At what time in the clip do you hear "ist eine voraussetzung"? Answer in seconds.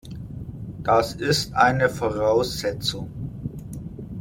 1.13-3.11